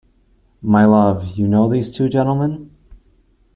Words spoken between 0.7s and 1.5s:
love, you